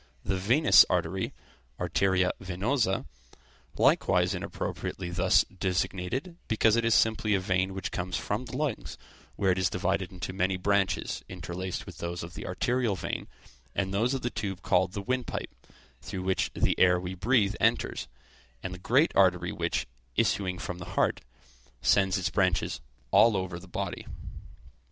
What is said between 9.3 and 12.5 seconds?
where it is divided into many branches, interlaced with those of the